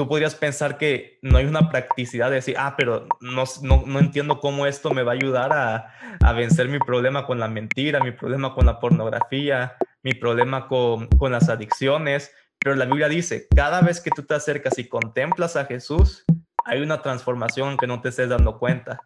[0.00, 4.40] tú podrías pensar que no hay una practicidad de decir, ah, pero no, no, entiendo
[4.40, 5.92] cómo esto me va a ayudar a,
[6.24, 11.06] a, vencer mi problema con la mentira, mi problema con la pornografía, mi problema con,
[11.08, 12.32] con las adicciones.
[12.58, 16.24] Pero la Biblia dice, cada vez que tú te acercas y contemplas a Jesús,
[16.64, 19.02] hay una transformación que no te estés dando cuenta.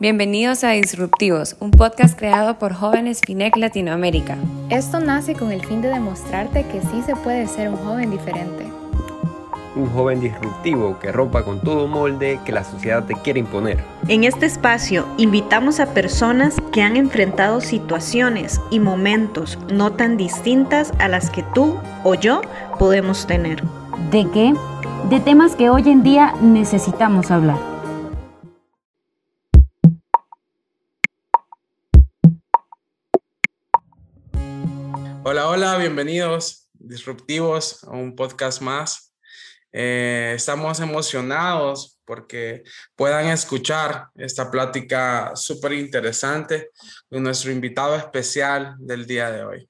[0.00, 4.38] Bienvenidos a Disruptivos, un podcast creado por jóvenes FINEC Latinoamérica.
[4.70, 8.81] Esto nace con el fin de demostrarte que sí se puede ser un joven diferente.
[9.74, 13.82] Un joven disruptivo que rompa con todo molde que la sociedad te quiere imponer.
[14.06, 20.92] En este espacio invitamos a personas que han enfrentado situaciones y momentos no tan distintas
[20.98, 22.42] a las que tú o yo
[22.78, 23.62] podemos tener.
[24.10, 24.52] ¿De qué?
[25.08, 27.58] De temas que hoy en día necesitamos hablar.
[35.24, 39.11] Hola, hola, bienvenidos disruptivos a un podcast más.
[39.72, 42.62] Eh, estamos emocionados porque
[42.94, 46.70] puedan escuchar esta plática súper interesante
[47.08, 49.68] con nuestro invitado especial del día de hoy.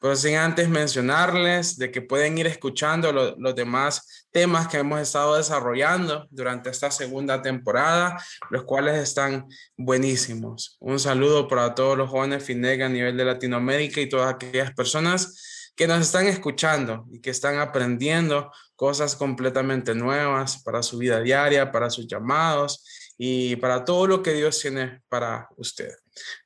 [0.00, 5.36] Pero sin antes mencionarles de que pueden ir escuchando los demás temas que hemos estado
[5.36, 9.46] desarrollando durante esta segunda temporada, los cuales están
[9.76, 10.76] buenísimos.
[10.80, 15.70] Un saludo para todos los jóvenes FINEG a nivel de Latinoamérica y todas aquellas personas
[15.74, 21.70] que nos están escuchando y que están aprendiendo cosas completamente nuevas para su vida diaria,
[21.70, 22.84] para sus llamados
[23.16, 25.92] y para todo lo que Dios tiene para usted.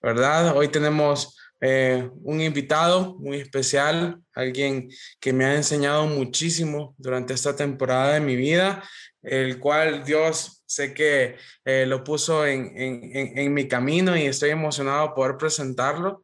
[0.03, 0.57] ¿Verdad?
[0.57, 7.57] Hoy tenemos eh, un invitado muy especial, alguien que me ha enseñado muchísimo durante esta
[7.57, 8.83] temporada de mi vida,
[9.23, 14.51] el cual Dios sé que eh, lo puso en, en, en, mi camino y estoy
[14.51, 16.23] emocionado por poder presentarlo.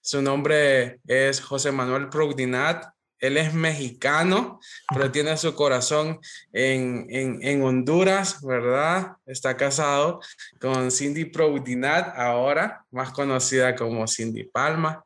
[0.00, 2.93] Su nombre es José Manuel Progdinat.
[3.24, 4.60] Él es mexicano,
[4.92, 6.20] pero tiene su corazón
[6.52, 9.16] en, en, en, Honduras, ¿verdad?
[9.24, 10.20] Está casado
[10.60, 15.02] con Cindy Proudinat, ahora más conocida como Cindy Palma.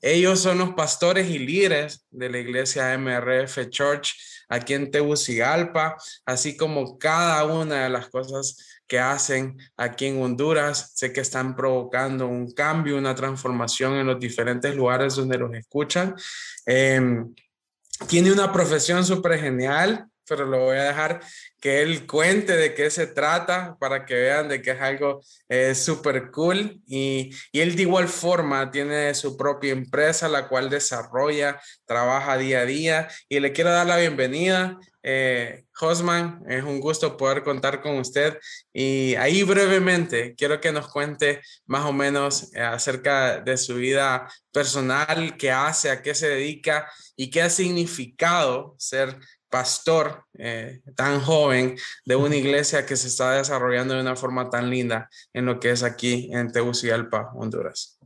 [0.00, 4.14] Ellos son los pastores y líderes de la iglesia MRF Church
[4.48, 10.92] aquí en Tegucigalpa, así como cada una de las cosas que hacen aquí en Honduras.
[10.94, 16.14] Sé que están provocando un cambio, una transformación en los diferentes lugares donde los escuchan.
[16.64, 17.24] Eh,
[18.06, 21.20] tiene una profesión súper genial, pero lo voy a dejar
[21.60, 25.74] que él cuente de qué se trata para que vean de que es algo eh,
[25.74, 26.80] súper cool.
[26.86, 32.60] Y, y, él de igual forma tiene su propia empresa, la cual desarrolla, trabaja día
[32.60, 33.08] a día.
[33.28, 34.78] Y le quiero dar la bienvenida.
[35.02, 38.38] Eh, Josman, es un gusto poder contar con usted.
[38.72, 44.28] Y ahí brevemente quiero que nos cuente más o menos eh, acerca de su vida
[44.52, 49.16] personal, qué hace, a qué se dedica y qué ha significado ser
[49.48, 54.68] pastor eh, tan joven de una iglesia que se está desarrollando de una forma tan
[54.68, 57.98] linda en lo que es aquí en Tegucigalpa, Honduras.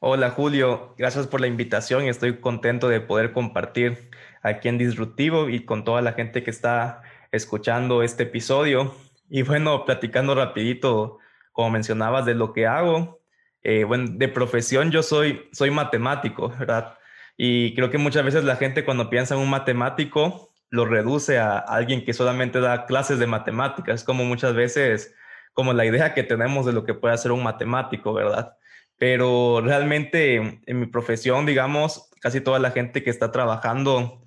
[0.00, 4.10] Hola Julio, gracias por la invitación estoy contento de poder compartir
[4.44, 8.94] aquí en Disruptivo y con toda la gente que está escuchando este episodio.
[9.28, 11.18] Y bueno, platicando rapidito,
[11.50, 13.20] como mencionabas, de lo que hago.
[13.62, 16.98] Eh, bueno, de profesión yo soy, soy matemático, ¿verdad?
[17.36, 21.58] Y creo que muchas veces la gente cuando piensa en un matemático lo reduce a
[21.58, 24.04] alguien que solamente da clases de matemáticas.
[24.04, 25.14] Como muchas veces,
[25.54, 28.58] como la idea que tenemos de lo que puede hacer un matemático, ¿verdad?
[28.98, 34.23] Pero realmente en mi profesión, digamos, casi toda la gente que está trabajando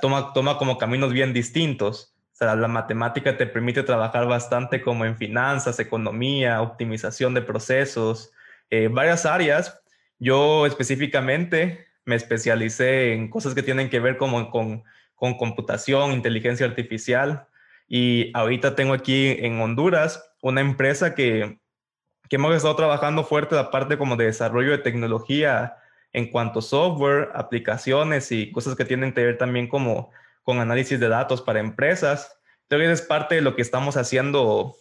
[0.00, 2.14] toma, toma como caminos bien distintos.
[2.32, 8.32] O sea, la matemática te permite trabajar bastante como en finanzas, economía, optimización de procesos,
[8.70, 9.80] eh, varias áreas.
[10.18, 14.84] Yo específicamente me especialicé en cosas que tienen que ver como con
[15.16, 17.48] con computación, inteligencia artificial.
[17.88, 21.58] Y ahorita tengo aquí en Honduras una empresa que,
[22.28, 25.76] que hemos estado trabajando fuerte la parte como de desarrollo de tecnología
[26.16, 30.10] en cuanto a software, aplicaciones y cosas que tienen que ver también como
[30.42, 32.40] con análisis de datos para empresas.
[32.62, 34.74] Entonces es parte de lo que estamos haciendo,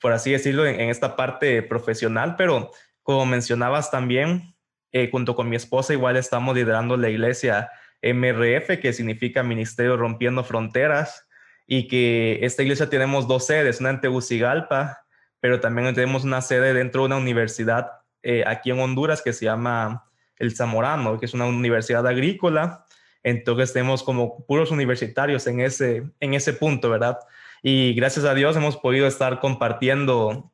[0.00, 2.70] por así decirlo, en, esta parte profesional, pero
[3.02, 4.54] como mencionabas también,
[4.92, 10.44] eh, junto con mi esposa igual estamos liderando la iglesia MRF, que significa Ministerio Rompiendo
[10.44, 11.26] Fronteras,
[11.66, 15.04] y que esta iglesia tenemos dos sedes, una en Tegucigalpa,
[15.40, 17.90] pero también tenemos una sede dentro de una universidad
[18.22, 20.07] eh, aquí en Honduras que se llama
[20.38, 22.84] El Zamorano, que es una universidad agrícola.
[23.22, 27.18] Entonces tenemos como puros universitarios en ese, en ese punto, ¿verdad?
[27.62, 30.50] Y gracias a Dios hemos podido estar compartiendo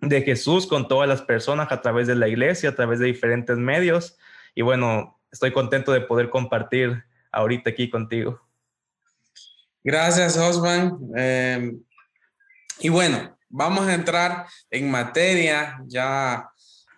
[0.00, 3.56] de Jesús con todas las personas a través de la iglesia, a través de diferentes
[3.56, 4.16] medios.
[4.54, 8.40] Y bueno, estoy contento de poder compartir ahorita aquí contigo.
[9.82, 10.98] Gracias, Osman.
[11.16, 11.82] Em,
[12.80, 15.78] y bueno, vamos a entrar en materia.
[15.86, 16.48] Ya,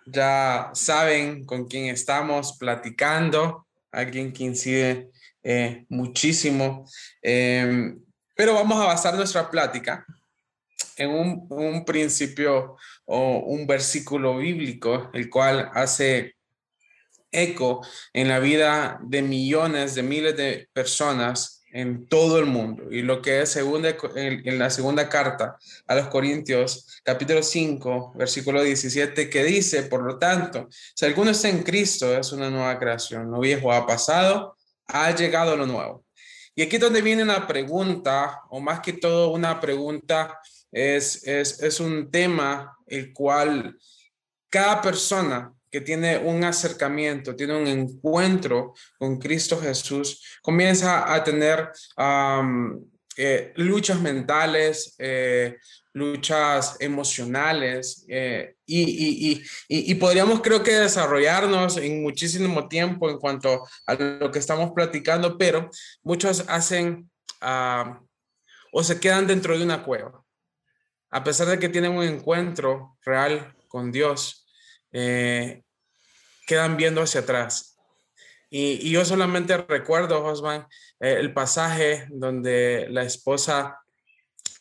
[0.07, 5.09] ya saben con quién estamos platicando, alguien que incide
[5.43, 6.85] eh, muchísimo.
[7.21, 7.99] Em,
[8.35, 10.05] pero vamos a basar nuestra plática
[10.95, 12.75] en un, un, principio
[13.05, 16.35] o un versículo bíblico, el cual hace
[17.31, 22.85] eco en la vida de millones, de miles de personas en todo el mundo.
[22.89, 28.63] Y lo que es segunda, en, la segunda carta a los Corintios, capítulo 5, versículo
[28.63, 33.29] 17, que dice, por lo tanto, si alguno está en Cristo, es una nueva creación.
[33.29, 34.57] Lo viejo ha pasado,
[34.87, 36.03] ha llegado lo nuevo.
[36.55, 40.39] Y aquí es donde viene una pregunta, o más que todo una pregunta,
[40.71, 43.77] es, es, es un tema el cual
[44.49, 51.71] cada persona que tiene un acercamiento, tiene un encuentro con Cristo Jesús, comienza a tener
[53.17, 55.57] eh, luchas mentales, eh,
[55.93, 64.31] luchas emocionales eh, y, podríamos creo que desarrollarnos en muchísimo tiempo en cuanto a lo
[64.31, 65.69] que estamos platicando, pero
[66.03, 67.09] muchos hacen
[68.71, 70.23] o se quedan dentro de una cueva.
[71.09, 74.46] A pesar de que tienen un encuentro real con Dios,
[74.91, 75.61] eh,
[76.47, 77.77] quedan viendo hacia atrás.
[78.49, 80.65] Y, yo solamente recuerdo, Osman,
[80.99, 83.81] eh, el pasaje donde la esposa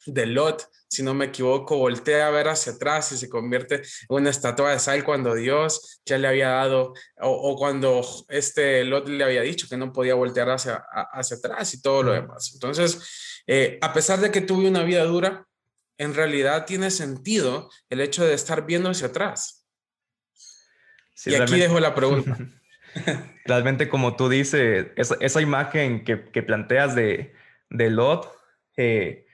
[0.06, 3.82] de Lot, si no me equivoco, voltea a ver hacia atrás y se convierte en
[4.08, 9.24] una estatua de sal cuando Dios ya le había dado, o, cuando este Lot le
[9.24, 12.52] había dicho que no podía voltear hacia, hacia atrás y todo lo demás.
[12.54, 15.46] Entonces, eh, a pesar de que tuve una vida dura,
[15.98, 19.65] en realidad tiene sentido el hecho de estar viendo hacia atrás
[21.24, 22.36] y aquí dejo la pregunta.
[23.44, 27.34] realmente, como tú dices, esa, imagen que, planteas de,
[27.70, 28.30] de Lot,
[28.76, 29.26] eh,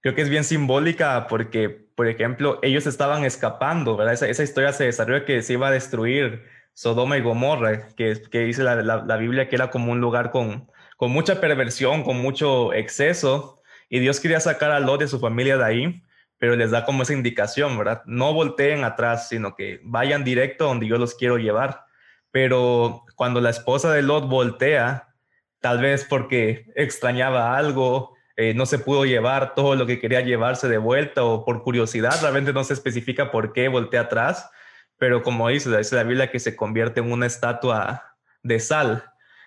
[0.00, 4.14] creo que es bien simbólica porque, por ejemplo, ellos estaban escapando, ¿verdad?
[4.14, 6.44] Esa, historia se desarrolla que se iba a destruir
[6.74, 10.70] Sodoma y Gomorra, que, que dice la, la, Biblia que era como un lugar con,
[10.96, 15.58] con mucha perversión, con mucho exceso, y Dios quería sacar a Lot a su familia
[15.58, 16.02] de ahí
[16.42, 18.02] pero les da como esa indicación, ¿verdad?
[18.04, 21.84] No volteen atrás, sino que vayan directo donde yo los quiero llevar.
[22.32, 25.14] Pero cuando la esposa de Lot voltea,
[25.60, 30.68] tal vez porque extrañaba algo, eh, no se pudo llevar todo lo que quería llevarse
[30.68, 34.50] de vuelta o por curiosidad, realmente no se especifica por qué voltea atrás,
[34.98, 39.04] pero como dice, dice la Biblia que se convierte en una estatua de sal.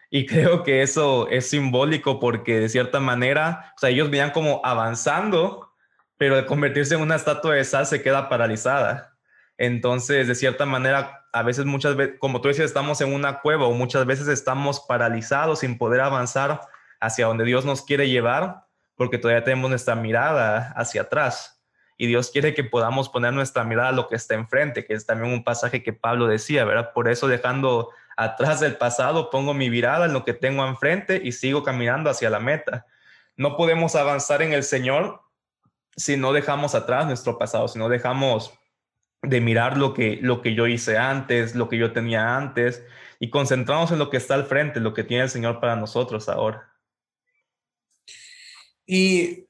[0.10, 4.62] Y creo que eso es simbólico porque de cierta manera, o sea, ellos venían como
[4.64, 5.65] avanzando
[6.18, 9.16] pero de convertirse en una estatua de sal se queda paralizada.
[9.58, 13.66] Entonces, de cierta manera, a veces, muchas veces, como tú decías, estamos en una cueva
[13.66, 16.62] o muchas veces estamos paralizados sin poder avanzar
[17.00, 18.66] hacia donde Dios nos quiere llevar
[18.96, 21.62] porque todavía tenemos nuestra mirada hacia atrás.
[21.98, 25.06] Y Dios quiere que podamos poner nuestra mirada a lo que está enfrente, que es
[25.06, 26.92] también un pasaje que Pablo decía, ¿verdad?
[26.94, 31.32] Por eso dejando atrás del pasado, pongo mi mirada en lo que tengo enfrente y
[31.32, 32.86] sigo caminando hacia la meta.
[33.38, 35.22] No podemos avanzar en el Señor
[35.96, 38.54] si no dejamos atrás nuestro pasado, si no dejamos
[39.22, 42.84] de mirar lo que, lo que yo hice antes, lo que yo tenía antes,
[43.20, 46.30] y concentramos en lo que está al frente, lo que tiene el Señor para nosotros
[46.30, 46.72] ahora.
[48.86, 49.48] Y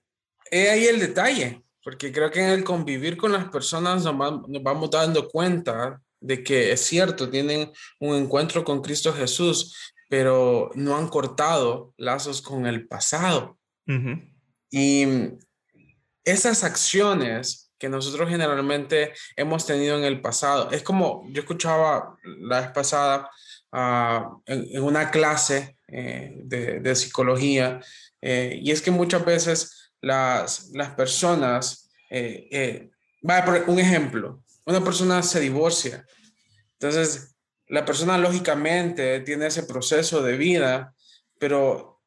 [0.50, 4.15] he ahí el detalle, porque creo que en el convivir con las personas nos,
[4.63, 10.96] vamos dando cuenta de que es cierto, tienen un encuentro con Cristo Jesús, pero no
[10.96, 13.58] han cortado lazos con el pasado.
[14.72, 15.05] Y
[16.25, 22.62] esas acciones que nosotros generalmente hemos tenido en el pasado, es como yo escuchaba la
[22.62, 23.29] vez pasada
[23.72, 27.79] ah, en, una clase eh, de, psicología,
[28.22, 32.89] eh, y es que muchas veces las, las personas, eh,
[33.27, 36.05] va a poner un ejemplo, una persona se divorcia,
[36.74, 37.36] entonces
[37.67, 40.94] la persona lógicamente tiene ese proceso de vida,
[41.39, 42.01] pero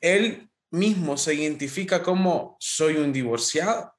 [0.00, 3.92] él mismo se identifica como soy un divorciado.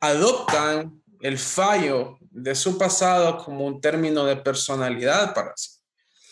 [0.00, 5.76] Adoptan el fallo de su pasado como un término de personalidad para sí.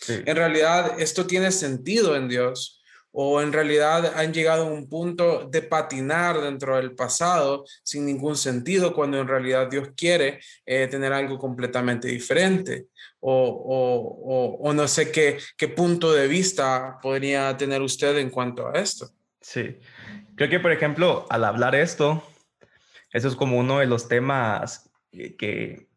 [0.09, 2.76] En realidad, esto tiene sentido en Dios
[3.19, 8.37] o en realidad han llegado a un punto de patinar dentro del pasado sin ningún
[8.37, 12.89] sentido cuando en realidad Dios quiere eh, tener algo completamente diferente
[13.21, 18.75] o, o, no sé qué, qué punto de vista podría tener usted en cuanto a
[18.75, 19.09] esto.
[19.41, 19.79] Sí,
[20.37, 22.23] creo que por ejemplo al hablar esto,
[23.15, 25.89] eso es como uno de los temas que,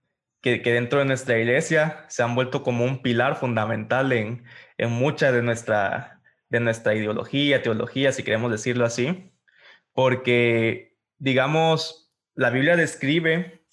[0.42, 4.46] que, que dentro de nuestra iglesia se han vuelto como un pilar fundamental en,
[4.78, 6.19] en mucha de nuestra
[6.50, 9.32] de nuestra ideología, teología, si queremos decirlo así,
[9.94, 13.66] porque, digamos, la Biblia describe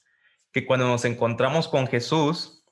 [0.52, 2.64] que cuando nos encontramos con Jesús,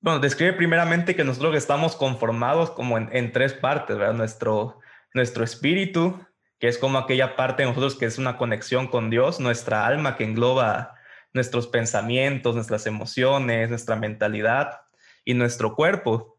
[0.00, 4.14] bueno, describe primeramente que nosotros estamos conformados como en, tres partes, ¿verdad?
[4.14, 4.80] Nuestro,
[5.14, 6.24] nuestro espíritu,
[6.58, 10.16] que es como aquella parte de nosotros que es una conexión con Dios, nuestra alma
[10.16, 10.94] que engloba
[11.32, 14.80] nuestros pensamientos, nuestras emociones, nuestra mentalidad
[15.24, 16.35] y nuestro cuerpo,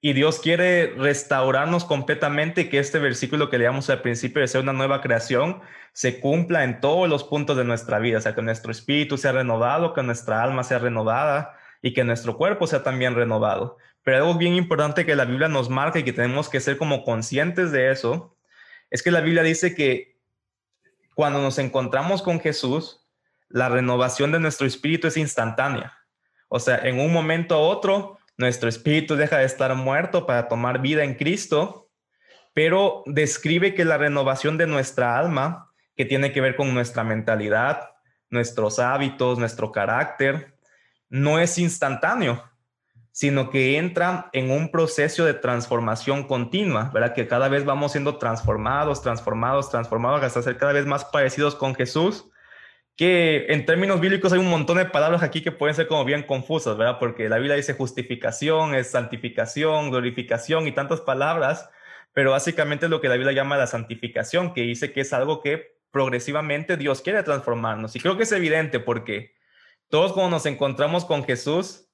[0.00, 4.62] y Dios quiere restaurarnos completamente y que este versículo que leíamos al principio de ser
[4.62, 5.60] una nueva creación
[5.92, 9.32] se cumpla en todos los puntos de nuestra vida, o sea, que nuestro espíritu sea
[9.32, 13.76] renovado, que nuestra alma sea renovada y que nuestro cuerpo sea también renovado.
[14.02, 17.04] Pero algo bien importante que la Biblia nos marca y que tenemos que ser como
[17.04, 18.36] conscientes de eso,
[18.90, 20.18] es que la Biblia dice que
[21.14, 23.06] cuando nos encontramos con Jesús,
[23.48, 25.98] la renovación de nuestro espíritu es instantánea.
[26.48, 30.80] O sea, en un momento a otro, nuestro espíritu deja de estar muerto para tomar
[30.80, 31.90] vida en Cristo,
[32.54, 37.90] pero describe que la renovación de nuestra alma, que tiene que ver con nuestra mentalidad,
[38.30, 40.56] nuestros hábitos, nuestro carácter,
[41.10, 42.42] no es instantáneo,
[43.12, 47.12] sino que entra en un proceso de transformación continua, ¿verdad?
[47.12, 51.74] Que cada vez vamos siendo transformados, transformados, transformados hasta ser cada vez más parecidos con
[51.74, 52.29] Jesús
[52.96, 56.22] que en términos bíblicos hay un montón de palabras aquí que pueden ser como bien
[56.22, 56.98] confusas, ¿verdad?
[56.98, 61.70] Porque la Biblia dice justificación, es santificación, glorificación y tantas palabras,
[62.12, 65.40] pero básicamente es lo que la Biblia llama la santificación, que dice que es algo
[65.40, 67.96] que progresivamente Dios quiere transformarnos.
[67.96, 69.34] Y creo que es evidente porque
[69.88, 71.88] todos cuando nos encontramos con Jesús,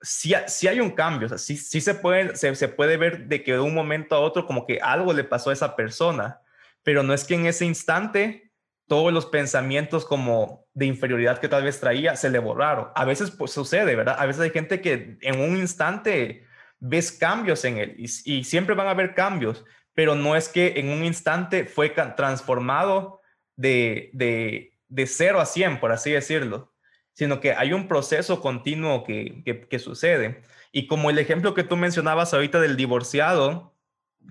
[0.00, 0.34] sí,
[0.66, 3.60] hay un cambio, o sea, sí, se, puede, se, se puede ver de que de
[3.60, 6.40] un momento a otro como que algo le pasó a esa persona,
[6.82, 8.43] pero no es que en ese instante
[8.86, 12.88] todos los pensamientos como de inferioridad que tal vez traía se le borraron.
[12.94, 14.16] A veces pues, sucede, ¿verdad?
[14.18, 16.44] A veces hay gente que en un instante
[16.80, 19.64] ves cambios en él y, siempre van a haber cambios,
[19.94, 23.20] pero no es que en un instante fue transformado
[23.56, 26.74] de, de, de 0 a 100, por así decirlo,
[27.14, 30.42] sino que hay un proceso continuo que, que sucede.
[30.72, 33.74] Y como el ejemplo que tú mencionabas ahorita del divorciado,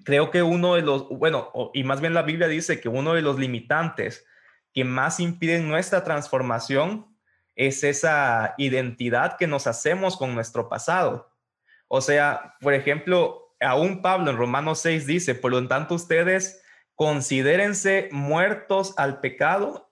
[0.03, 3.21] creo que uno de los, bueno, y más bien la Biblia dice que uno de
[3.21, 4.25] los limitantes
[4.73, 7.07] que más impiden nuestra transformación
[7.55, 11.31] es esa identidad que nos hacemos con nuestro pasado.
[11.87, 16.63] O sea, por ejemplo, aún Pablo en Romanos 6 dice, por lo tanto ustedes
[16.95, 19.91] considérense muertos al pecado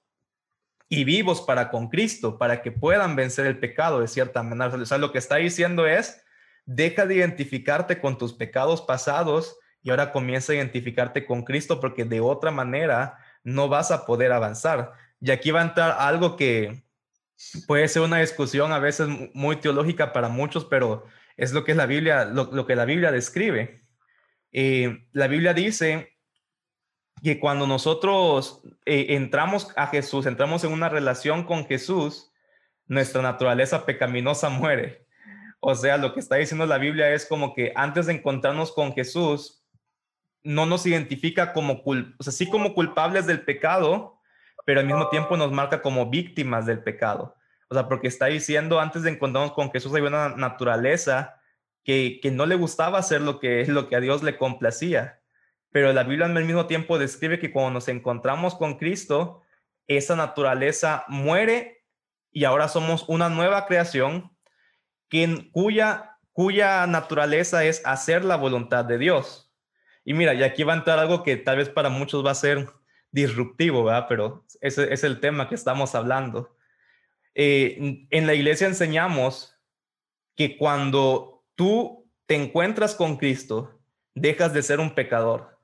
[0.89, 4.75] y vivos para con Cristo, para que puedan vencer el pecado de cierta manera.
[4.75, 6.21] O sea, lo que está diciendo es,
[6.65, 12.03] deja de identificarte con tus pecados pasados y ahora comienza a identificarte con Cristo porque
[12.03, 14.93] de otra manera no vas a poder avanzar.
[15.19, 16.83] Y aquí va a entrar algo que
[17.67, 21.05] puede ser una discusión a veces muy teológica para muchos, pero
[21.37, 23.83] es lo que es la Biblia, lo, que la Biblia describe.
[24.51, 26.17] Eh, la Biblia dice
[27.23, 32.31] que cuando nosotros eh, entramos a Jesús, entramos en una relación con Jesús,
[32.87, 35.05] nuestra naturaleza pecaminosa muere.
[35.59, 38.93] O sea, lo que está diciendo la Biblia es como que antes de encontrarnos con
[38.93, 39.60] Jesús,
[40.43, 44.19] no nos identifica como, o sea, sí como culpables del pecado,
[44.65, 47.35] pero al mismo tiempo nos marca como víctimas del pecado.
[47.69, 51.41] O sea, porque está diciendo, antes de encontrarnos con Jesús, hay una naturaleza
[51.83, 55.21] que, no le gustaba hacer lo que, lo que a Dios le complacía.
[55.71, 59.41] Pero la Biblia al mismo tiempo describe que cuando nos encontramos con Cristo,
[59.87, 61.85] esa naturaleza muere
[62.31, 64.35] y ahora somos una nueva creación
[65.09, 69.50] que, cuya, cuya naturaleza es hacer la voluntad de Dios.
[70.03, 72.35] Y mira, y aquí va a entrar algo que tal vez para muchos va a
[72.35, 72.67] ser
[73.11, 74.05] disruptivo, ¿verdad?
[74.09, 76.55] Pero ese es el tema que estamos hablando.
[77.35, 79.57] Eh, en la iglesia enseñamos
[80.35, 83.79] que cuando tú te encuentras con Cristo,
[84.15, 85.59] dejas de ser un pecador.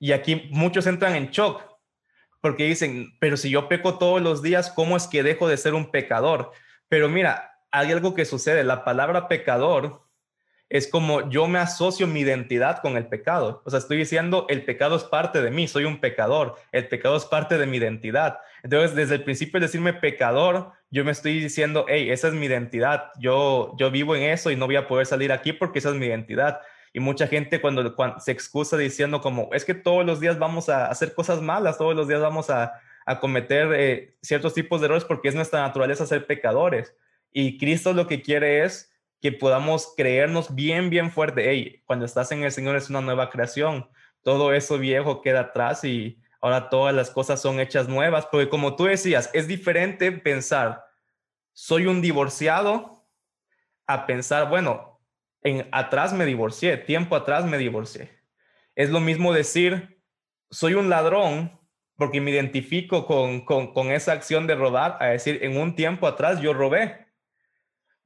[0.00, 1.68] Y aquí muchos entran en shock
[2.40, 5.74] porque dicen, pero si yo peco todos los días, ¿cómo es que dejo de ser
[5.74, 6.52] un pecador?
[6.88, 8.62] Pero mira, hay algo que sucede.
[8.64, 10.07] La palabra pecador
[10.70, 13.62] es como yo me asocio mi identidad con el pecado.
[13.64, 17.16] O sea, estoy diciendo, el pecado es parte de mí, soy un pecador, el pecado
[17.16, 18.38] es parte de mi identidad.
[18.62, 22.46] Entonces, desde el principio de decirme pecador, yo me estoy diciendo, hey, esa es mi
[22.46, 25.90] identidad, yo, yo vivo en eso y no voy a poder salir aquí porque esa
[25.90, 26.60] es mi identidad.
[26.92, 30.86] Y mucha gente cuando, se excusa diciendo como, es que todos los días vamos a
[30.86, 32.72] hacer cosas malas, todos los días vamos a,
[33.22, 36.94] cometer eh, ciertos tipos de errores porque es nuestra naturaleza ser pecadores.
[37.32, 38.87] Y Cristo lo que quiere es
[39.20, 41.50] que podamos creernos bien, bien fuerte.
[41.50, 43.88] Hey, cuando estás en el Señor es una nueva creación.
[44.22, 48.26] Todo eso viejo queda atrás y ahora todas las cosas son hechas nuevas.
[48.26, 50.84] Porque como tú decías, es diferente pensar,
[51.52, 53.06] soy un divorciado,
[53.86, 55.00] a pensar, bueno,
[55.42, 58.10] en atrás me divorcié, tiempo atrás me divorcié.
[58.76, 60.02] Es lo mismo decir,
[60.50, 61.58] soy un ladrón
[61.96, 66.06] porque me identifico con, con, con esa acción de robar, a decir, en un tiempo
[66.06, 67.08] atrás yo robé,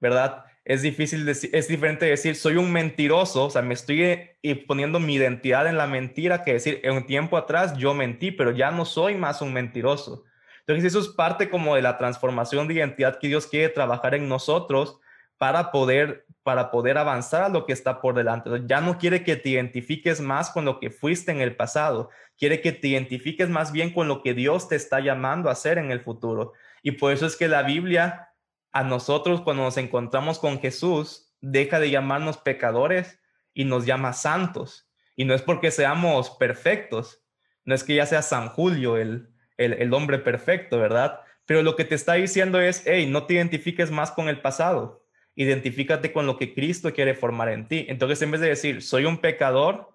[0.00, 0.46] ¿verdad?
[0.64, 5.00] Es difícil decir, es diferente decir soy un mentiroso, o sea, me estoy eh, poniendo
[5.00, 8.70] mi identidad en la mentira que decir en un tiempo atrás yo mentí, pero ya
[8.70, 10.24] no soy más un mentiroso.
[10.60, 14.28] Entonces eso es parte como de la transformación de identidad que Dios quiere trabajar en
[14.28, 15.00] nosotros
[15.36, 18.50] para poder para poder avanzar a lo que está por delante.
[18.66, 22.60] Ya no quiere que te identifiques más con lo que fuiste en el pasado, quiere
[22.60, 25.90] que te identifiques más bien con lo que Dios te está llamando a hacer en
[25.92, 26.52] el futuro.
[26.82, 28.31] Y por eso es que la Biblia
[28.72, 33.20] a nosotros cuando nos encontramos con Jesús, deja de llamarnos pecadores
[33.54, 34.88] y nos llama santos.
[35.16, 37.22] Y no es porque seamos perfectos,
[37.64, 41.20] no es que ya sea San Julio el, el, hombre perfecto, ¿verdad?
[41.44, 45.06] Pero lo que te está diciendo es, hey, no te identifiques más con el pasado,
[45.34, 47.86] identifícate con lo que Cristo quiere formar en ti.
[47.88, 49.90] Entonces, en vez de decir, soy un pecador,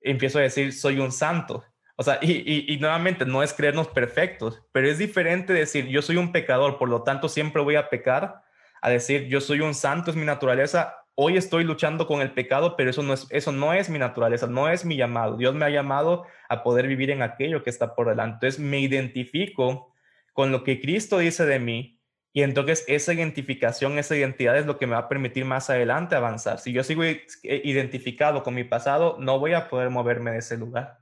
[0.00, 1.64] empiezo a decir, soy un santo.
[2.00, 6.30] O sea, y, nuevamente no es creernos perfectos, pero es diferente decir yo soy un
[6.30, 8.42] pecador, por lo tanto siempre voy a pecar,
[8.80, 10.94] a decir yo soy un santo, es mi naturaleza.
[11.16, 14.46] Hoy estoy luchando con el pecado, pero eso no es, eso no es mi naturaleza,
[14.46, 15.36] no es mi llamado.
[15.36, 18.46] Dios me ha llamado a poder vivir en aquello que está por delante.
[18.46, 19.92] Entonces me identifico
[20.32, 22.00] con lo que Cristo dice de mí
[22.32, 26.14] y entonces esa identificación, esa identidad es lo que me va a permitir más adelante
[26.14, 26.60] avanzar.
[26.60, 27.02] Si yo sigo
[27.42, 31.00] identificado con mi pasado, no voy a poder moverme de ese lugar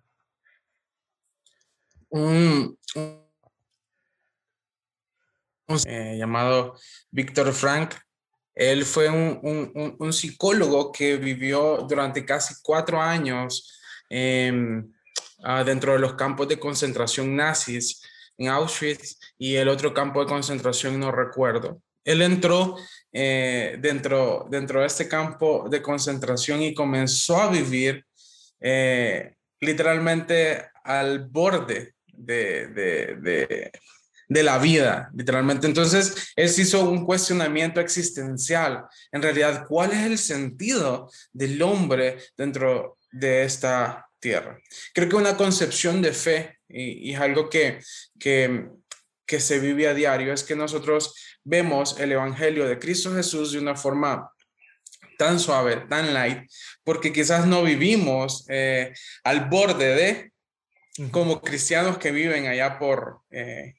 [2.10, 2.78] un,
[5.86, 6.76] eh, llamado
[7.10, 7.94] Víctor Frank.
[8.54, 13.78] Él fue un, psicólogo que vivió durante casi cuatro años
[15.42, 18.00] ah, dentro de los campos de concentración nazis
[18.38, 21.82] en Auschwitz y el otro campo de concentración no recuerdo.
[22.04, 22.76] Él entró
[23.12, 28.04] eh, dentro, dentro de este campo de concentración y comenzó a vivir
[28.60, 33.70] eh, literalmente al borde de,
[34.28, 35.66] de, la vida, literalmente.
[35.66, 38.84] Entonces, él se hizo un cuestionamiento existencial.
[39.12, 44.58] En realidad, ¿cuál es el sentido del hombre dentro de esta tierra?
[44.92, 47.80] Creo que una concepción de fe, y, es algo que,
[48.18, 48.68] que,
[49.24, 53.58] que se vive a diario, es que nosotros vemos el Evangelio de Cristo Jesús de
[53.58, 54.30] una forma
[55.16, 56.50] tan suave, tan light,
[56.84, 58.92] porque quizás no vivimos eh,
[59.24, 60.32] al borde de,
[61.10, 63.74] como cristianos que viven allá por, eh,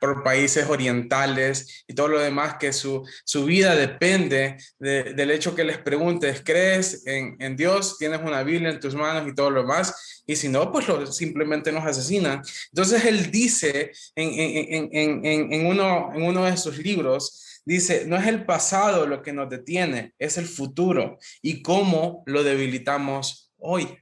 [0.00, 5.64] por países orientales y todo lo demás, que su, su vida depende del hecho que
[5.64, 7.98] les preguntes, ¿crees en, en, Dios?
[7.98, 10.22] ¿Tienes una Biblia en tus manos y todo lo demás?
[10.26, 12.42] Y si no, pues lo, simplemente nos asesinan.
[12.72, 18.26] Entonces él dice en, en, en, uno, en uno de sus libros, dice, no es
[18.26, 23.98] el pasado lo que nos detiene, es el futuro y cómo lo debilitamos hoy.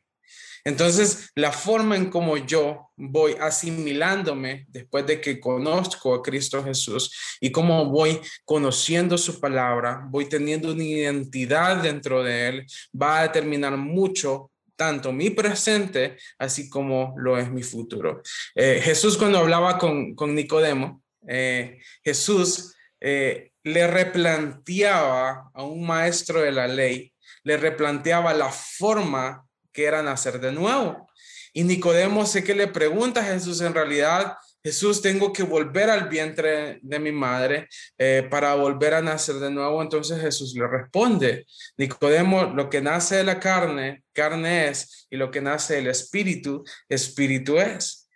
[0.67, 7.39] Entonces, la forma en cómo yo voy asimilándome después de que conozco a Cristo Jesús
[7.41, 12.67] y cómo voy conociendo su palabra, voy teniendo una identidad dentro de él,
[13.01, 18.21] va a determinar mucho tanto mi presente, así como lo es mi futuro.
[18.57, 26.51] Eh, Jesús cuando hablaba con, Nicodemo, eh, Jesús eh, le replanteaba a un maestro de
[26.51, 27.13] la ley,
[27.45, 29.46] le replanteaba la forma
[29.77, 31.07] que era nacer de nuevo.
[31.53, 36.09] Y Nicodemo sé que le pregunta a Jesús en realidad, Jesús, tengo que volver al
[36.09, 39.83] vientre de mi madre eh, para volver a nacer de nuevo.
[39.83, 45.31] Entonces Jesús le responde, Nicodemo, lo que nace de la carne, carne es, y lo
[45.31, 48.09] que nace del espíritu, espíritu es.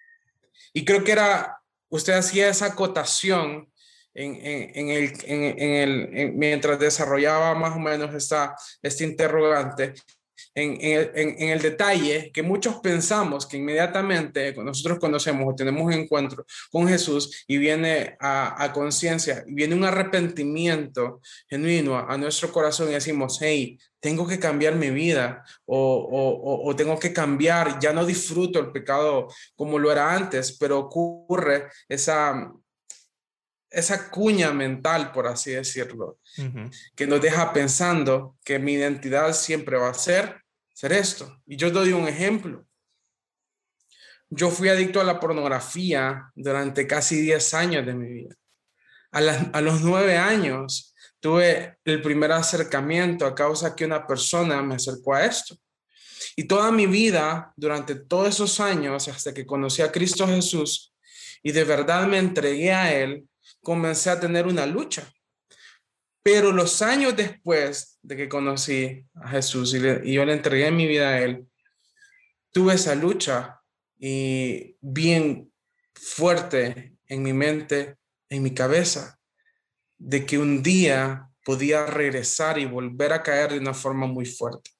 [0.72, 3.70] Y creo que era, usted hacía esa acotación
[4.14, 9.94] en, en, el, en el mientras desarrollaba más o menos esta, este interrogante
[10.54, 16.88] en, el detalle que muchos pensamos que inmediatamente nosotros conocemos o tenemos un encuentro con
[16.88, 23.38] Jesús y viene a, conciencia y viene un arrepentimiento genuino a, nuestro corazón y decimos,
[23.40, 29.28] hey, tengo que cambiar mi vida o, tengo que cambiar, ya no disfruto el pecado
[29.54, 32.52] como lo era antes, pero ocurre esa,
[33.70, 36.18] esa cuña mental, por así decirlo,
[36.94, 40.40] que nos deja pensando que mi identidad siempre va a ser
[40.80, 41.42] ser esto.
[41.46, 42.64] Y yo doy un ejemplo.
[44.30, 48.34] Yo fui adicto a la pornografía durante casi 10 años de mi vida.
[49.12, 54.76] A, a los 9 años tuve el primer acercamiento a causa que una persona me
[54.76, 55.54] acercó a esto.
[56.34, 60.94] Y toda mi vida, durante todos esos años, hasta que conocí a Cristo Jesús
[61.42, 63.28] y de verdad me entregué a Él,
[63.62, 65.10] comencé a tener una lucha.
[66.22, 71.10] Pero los años después de que conocí a Jesús y, yo le entregué mi vida
[71.10, 71.46] a Él,
[72.52, 73.60] tuve esa lucha
[73.98, 75.52] y bien
[75.94, 77.96] fuerte en mi mente,
[78.28, 79.18] en mi cabeza,
[79.98, 84.70] de que un día podía regresar y volver a caer de una forma muy fuerte.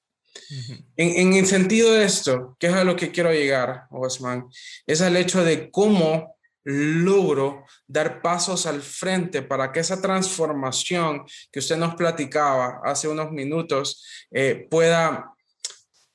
[0.95, 4.47] en, el sentido de esto, que es a lo que quiero llegar, Osman,
[4.85, 11.59] es al hecho de cómo logro dar pasos al frente para que esa transformación que
[11.59, 15.33] usted nos platicaba hace unos minutos eh, pueda,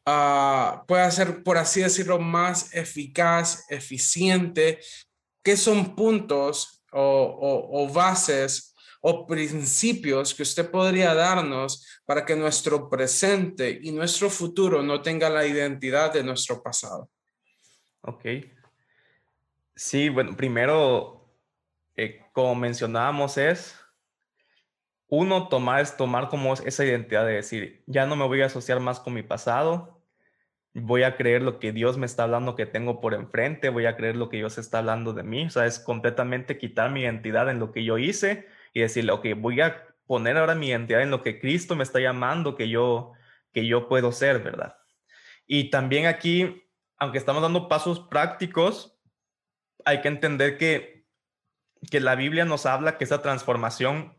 [0.07, 4.81] uh, pueda ser, por así decirlo, más eficaz, eficiente.
[5.43, 13.79] ¿Qué son puntos o, bases o principios que usted podría darnos para que nuestro presente
[13.83, 17.11] y nuestro futuro no tenga la identidad de nuestro pasado?
[18.03, 18.25] Ok.
[19.77, 21.31] Sí, bueno, primero,
[21.97, 23.79] eh, como mencionábamos, es
[25.09, 28.81] uno, tomar, es tomar como esa identidad de decir, ya no me voy a asociar
[28.81, 30.03] más con mi pasado,
[30.75, 33.97] voy a creer lo que Dios me está hablando que tengo por enfrente, voy a
[33.97, 37.51] creer lo que Dios está hablando de mí, o sea, es completamente quitar mi identidad
[37.51, 41.11] en lo que yo hice y decirle, ok, voy a poner ahora mi identidad en
[41.11, 43.13] lo que Cristo me está llamando que yo,
[43.53, 44.77] que yo puedo ser, ¿verdad?
[45.47, 46.65] Y también aquí,
[46.99, 48.96] aunque estamos dando pasos prácticos,
[49.87, 51.07] hay que entender que,
[51.91, 54.15] que la Biblia nos habla que esa transformación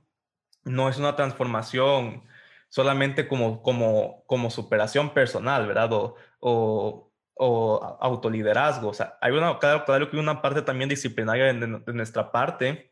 [0.63, 2.23] no es una transformación
[2.69, 5.91] solamente como, como, como superación personal, ¿verdad?
[5.93, 8.89] O, o, o autoliderazgo.
[8.89, 12.89] O sea, hay una, claro, claro que hay una parte también disciplinaria de, nuestra parte,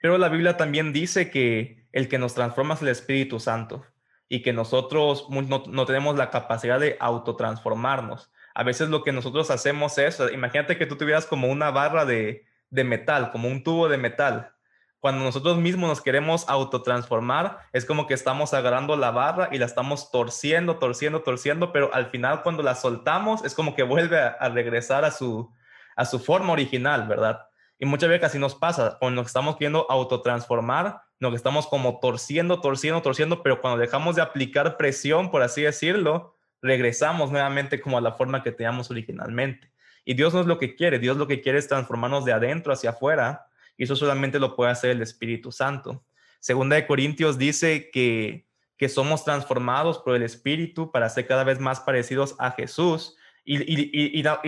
[0.00, 3.84] pero la Biblia también dice que el que nos transforma es el Espíritu Santo
[4.28, 9.50] y que nosotros no, no tenemos la capacidad de autotransformarnos a veces lo que nosotros
[9.50, 13.98] hacemos es, imagínate que tú tuvieras como una barra de, metal, como un tubo de
[13.98, 14.52] metal.
[15.00, 19.66] Cuando nosotros mismos nos queremos autotransformar, es como que estamos agarrando la barra y la
[19.66, 24.48] estamos torciendo, torciendo, torciendo, pero al final cuando la soltamos es como que vuelve a,
[24.48, 25.52] regresar a su,
[25.96, 27.46] a su forma original, ¿verdad?
[27.78, 32.60] Y muchas veces así nos pasa, cuando nos estamos queriendo autotransformar, nos estamos como torciendo,
[32.60, 38.00] torciendo, torciendo, pero cuando dejamos de aplicar presión, por así decirlo, regresamos nuevamente como a
[38.00, 39.70] la forma que teníamos originalmente.
[40.04, 42.72] Y Dios no es lo que quiere, Dios lo que quiere es transformarnos de adentro
[42.72, 43.46] hacia afuera,
[43.76, 46.04] y eso solamente lo puede hacer el Espíritu Santo.
[46.40, 48.46] Segunda de Corintios dice que,
[48.78, 53.16] que somos transformados por el Espíritu para ser cada vez más parecidos a Jesús.
[53.44, 54.40] Y, y, y, da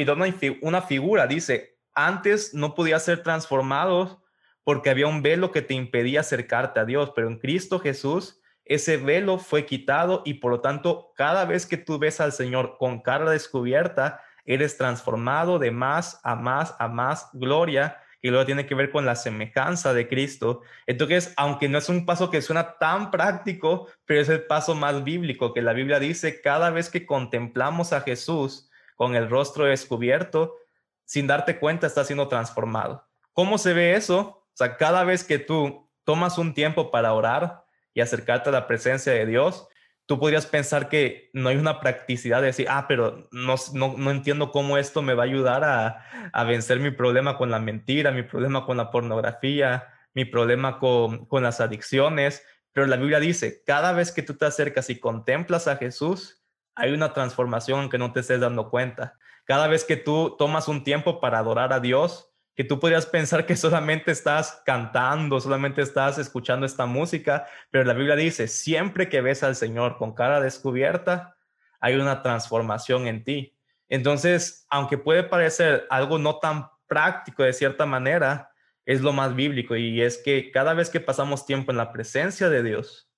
[0.63, 4.17] una figura, dice, antes no podía ser transformados
[4.65, 8.97] porque había un velo que te impedía acercarte a Dios, pero en Cristo Jesús ese
[8.97, 13.01] velo fue quitado y por lo tanto cada vez que tú ves al Señor con
[13.01, 18.75] cara descubierta, eres transformado de más a más a más gloria, que luego tiene que
[18.75, 20.63] ver con la semejanza de Cristo.
[20.87, 25.05] Entonces, aunque no es un paso que suena tan práctico, pero es el paso más
[25.05, 30.57] bíblico, que la Biblia dice, cada vez que contemplamos a Jesús con el rostro descubierto,
[31.05, 33.05] sin darte cuenta, está siendo transformado.
[33.33, 34.19] ¿Cómo se ve eso?
[34.21, 37.66] O sea, cada vez que tú tomas un tiempo para orar,
[37.97, 39.69] y acercarte a la presencia de Dios,
[40.05, 44.53] tú podrías pensar que no hay una practicidad de decir, ah, pero no, no, entiendo
[44.53, 48.23] cómo esto me va a ayudar a, a, vencer mi problema con la mentira, mi
[48.23, 52.45] problema con la pornografía, mi problema con, con las adicciones.
[52.75, 56.93] Pero la Biblia dice, cada vez que tú te acercas y contemplas a Jesús, hay
[56.93, 59.15] una transformación que no te estés dando cuenta.
[59.47, 63.47] Cada vez que tú tomas un tiempo para adorar a Dios, que tú podrías pensar
[63.47, 69.21] que solamente estás cantando, solamente estás escuchando esta música, pero la Biblia dice, siempre que
[69.21, 71.37] ves al Señor con cara descubierta,
[71.79, 73.57] hay una transformación en ti.
[73.89, 78.51] Entonces, aunque puede parecer algo no tan práctico de cierta manera,
[78.87, 82.49] es lo más bíblico y es que cada vez que pasamos tiempo en la presencia
[82.49, 83.11] de Dios,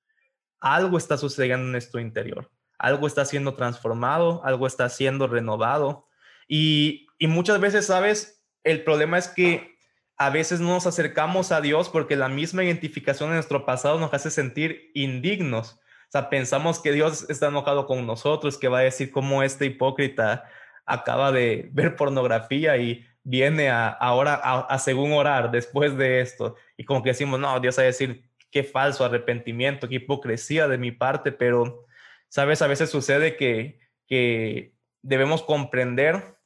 [0.61, 6.09] algo está sucediendo en nuestro interior, algo está siendo transformado, algo está siendo renovado
[6.49, 9.79] y, y muchas veces, sabes, el problema es que
[10.17, 14.13] a veces no nos acercamos a Dios porque la misma identificación de nuestro pasado nos
[14.13, 15.81] hace sentir indignos.
[16.09, 19.67] O sea, pensamos que Dios está enojado con nosotros, que va a decir cómo este
[19.67, 20.45] hipócrita
[20.87, 26.57] acaba de ver pornografía y viene a, ahora a, según orar después de esto.
[26.77, 30.79] Y como que decimos, no, Dios va a decir qué falso arrepentimiento, qué hipocresía de
[30.79, 31.85] mi parte, pero,
[32.29, 32.63] ¿sabes?
[32.63, 36.38] A veces sucede que, que debemos comprender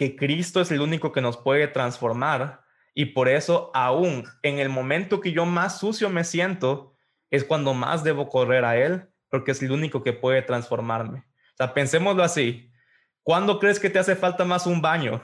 [0.00, 2.62] que Cristo es el único que nos puede transformar
[2.94, 6.94] y por eso aún en el momento que yo más sucio me siento
[7.30, 11.18] es cuando más debo correr a Él porque es el único que puede transformarme.
[11.18, 12.72] O sea, pensémoslo así.
[13.22, 15.20] ¿Cuándo crees que te hace falta más un baño?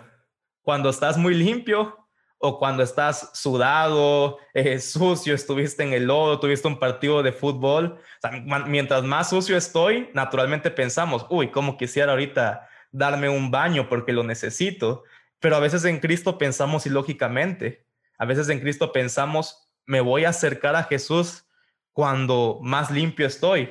[0.61, 1.97] ¿Cuando estás muy limpio
[2.37, 7.99] o cuando estás sudado, eh, sucio, estuviste en el lodo, tuviste un partido de fútbol?
[8.67, 14.25] Mientras más sucio estoy, naturalmente pensamos, uy, ¿cómo quisiera ahorita darme un baño porque lo
[14.25, 15.05] necesito,
[15.39, 17.87] pero a veces en Cristo pensamos ilógicamente.
[18.19, 21.47] A veces en Cristo pensamos, me voy a acercar a Jesús
[21.93, 23.71] cuando más limpio estoy.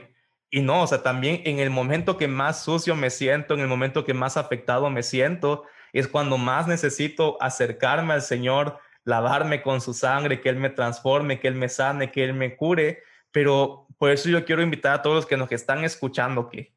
[0.51, 3.67] Y no, o sea, también en el momento que más sucio me siento, en el
[3.67, 9.81] momento que más afectado me siento, es cuando más necesito acercarme al Señor, lavarme con
[9.81, 13.01] su sangre, que Él me transforme, que Él me sane, que Él me cure.
[13.31, 16.75] Pero por eso yo quiero invitar a todos los que nos están escuchando que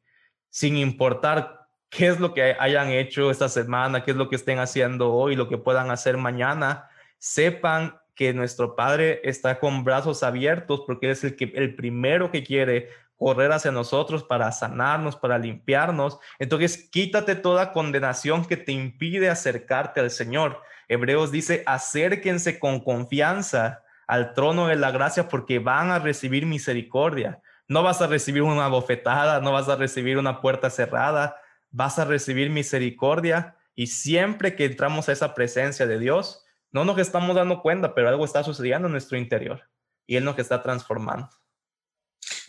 [0.49, 1.58] sin importar
[1.89, 5.35] qué es lo que hayan hecho esta semana, qué es lo que estén haciendo hoy,
[5.35, 11.23] lo que puedan hacer mañana, sepan que nuestro Padre está con brazos abiertos porque es
[11.23, 16.19] el, que, el primero que quiere correr hacia nosotros para sanarnos, para limpiarnos.
[16.39, 20.61] Entonces, quítate toda condenación que te impide acercarte al Señor.
[20.87, 27.41] Hebreos dice, acérquense con confianza al trono de la gracia porque van a recibir misericordia.
[27.67, 31.35] No vas a recibir una bofetada, no vas a recibir una puerta cerrada,
[31.71, 36.97] vas a recibir misericordia y siempre que entramos a esa presencia de Dios, no nos
[36.99, 39.69] estamos dando cuenta, pero algo está sucediendo en nuestro interior
[40.05, 41.29] y Él nos está transformando.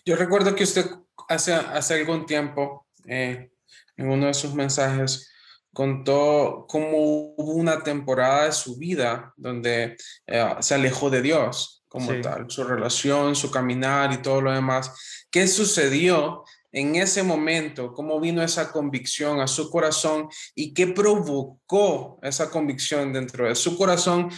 [0.04, 0.86] Yo recuerdo que usted
[1.28, 3.52] hace, hace algún tiempo, eh,
[3.96, 5.30] en uno de sus mensajes,
[5.72, 6.88] contó cómo
[7.36, 12.64] hubo una temporada de su vida donde eh, se alejó de Dios como tal, su
[12.64, 15.26] relación, su caminar y todo lo demás.
[15.30, 17.92] ¿Qué sucedió en ese momento?
[17.92, 23.76] ¿Cómo vino esa convicción a su corazón y qué provocó esa convicción dentro de su
[23.76, 24.30] corazón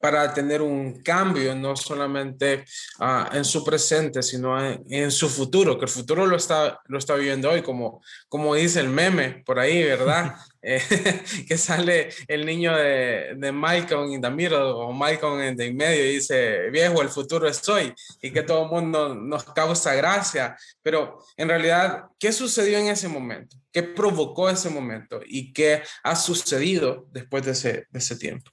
[0.00, 2.64] para tener un cambio, no solamente
[2.98, 4.58] ah, en su presente, sino
[4.88, 8.80] en, su futuro, que el futuro lo está, lo está viviendo hoy, como, como dice
[8.80, 10.34] el meme por ahí, ¿verdad?
[10.62, 10.78] Eh,
[11.48, 16.04] que sale el niño de, de Malcolm in the middle o Malcolm en the medio
[16.04, 20.54] y dice, viejo, el futuro es hoy, y que todo el mundo nos causa gracia,
[20.82, 23.56] pero en realidad, ¿qué sucedió en ese momento?
[23.72, 25.20] ¿Qué provocó ese momento?
[25.24, 28.50] ¿Y qué ha sucedido después de ese, de ese tiempo?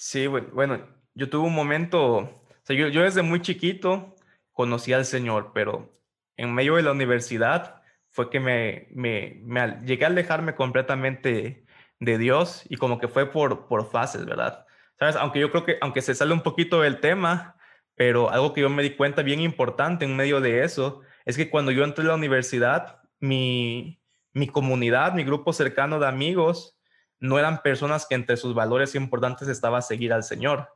[0.00, 4.14] Sí, bueno, yo tuve un momento, o sea, yo, yo desde muy chiquito
[4.52, 5.92] conocí al Señor, pero
[6.36, 11.66] en medio de la universidad fue que me, me, me llegué a alejarme completamente
[11.98, 14.66] de Dios y como que fue por, por fases, ¿verdad?
[15.00, 15.16] ¿Sabes?
[15.16, 17.56] Aunque yo creo que, aunque se sale un poquito del tema,
[17.96, 21.50] pero algo que yo me di cuenta bien importante en medio de eso, es que
[21.50, 24.00] cuando yo entré a la universidad, mi,
[24.32, 26.77] mi comunidad, mi grupo cercano de amigos,
[27.20, 30.68] no eran personas que entre sus valores importantes estaba seguir al Señor.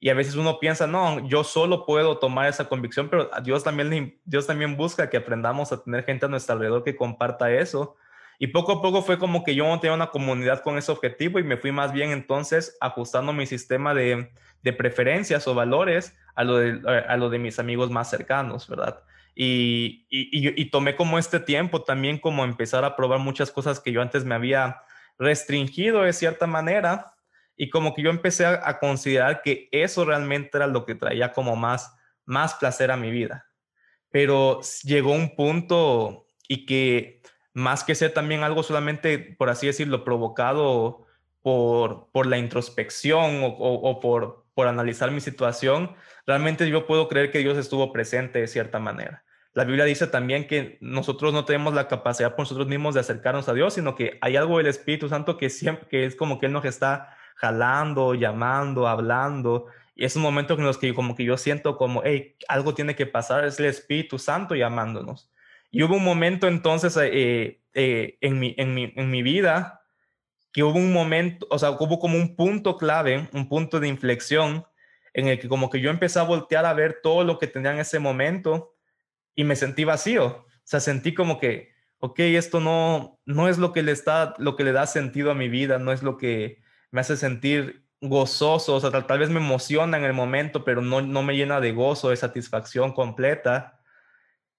[0.00, 4.20] Y a veces uno piensa, no, yo solo puedo tomar esa convicción, pero Dios también,
[4.24, 7.96] Dios también busca que aprendamos a tener gente a nuestro alrededor que comparta eso.
[8.38, 11.40] Y poco a poco fue como que yo no tenía una comunidad con ese objetivo
[11.40, 14.30] y me fui más bien entonces ajustando mi sistema de,
[14.76, 19.02] preferencias o valores a lo, de, a lo de mis amigos más cercanos, ¿verdad?
[19.34, 24.02] Y, y tomé como este tiempo también como empezar a probar muchas cosas que yo
[24.02, 24.82] antes me había
[25.18, 27.14] restringido de cierta manera
[27.56, 31.56] y como que yo empecé a, considerar que eso realmente era lo que traía como
[31.56, 31.92] más,
[32.24, 33.46] más placer a mi vida.
[34.10, 37.20] Pero llegó un punto y que
[37.52, 41.06] más que ser también algo solamente, por así decirlo, provocado
[41.42, 47.32] por, por la introspección o, o por, por analizar mi situación, realmente yo puedo creer
[47.32, 49.24] que Dios estuvo presente de cierta manera.
[49.58, 53.48] La Biblia dice también que nosotros no tenemos la capacidad por nosotros mismos de acercarnos
[53.48, 56.46] a Dios, sino que hay algo del Espíritu Santo que siempre que es como que
[56.46, 59.66] Él nos está jalando, llamando, hablando.
[59.96, 62.94] Y es un momento en los que como que yo siento como, hey, algo tiene
[62.94, 65.28] que pasar, es el Espíritu Santo llamándonos.
[65.72, 69.82] Y hubo un momento entonces eh, eh, en, mi, en, mi, en mi vida
[70.52, 74.64] que hubo un momento, o sea, hubo como un punto clave, un punto de inflexión
[75.14, 77.72] en el que como que yo empecé a voltear a ver todo lo que tenía
[77.72, 78.76] en ese momento
[79.38, 80.26] y me sentí vacío.
[80.26, 81.70] O sea, sentí como que,
[82.00, 85.36] ok, esto no, no es lo que le está, lo que le da sentido a
[85.36, 89.38] mi vida, no es lo que me hace sentir gozoso, o sea, tal, vez me
[89.38, 93.80] emociona en el momento, pero no, no me llena de gozo, de satisfacción completa.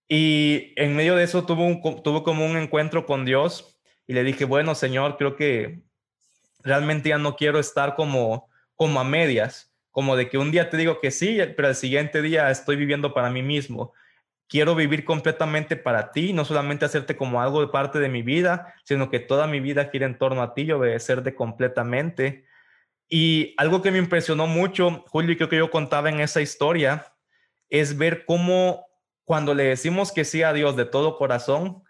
[0.08, 4.24] Y en medio de eso tuvo, un, tuvo como un encuentro con Dios y le
[4.24, 5.82] dije, bueno, Señor, creo que
[6.64, 10.78] realmente ya no quiero estar como, como a medias, como de que un día te
[10.78, 13.94] digo que sí, pero el siguiente día estoy viviendo para mí mismo
[14.50, 18.74] quiero vivir completamente para ti, no solamente hacerte como algo de parte de mi vida,
[18.84, 22.46] sino que toda mi vida gira en torno a ti y obedecerte completamente.
[23.08, 27.14] Y algo que me impresionó mucho, Julio, y creo que yo contaba en esa historia,
[27.70, 28.88] es ver cómo
[29.24, 31.84] cuando le decimos que sí a Dios de todo corazón,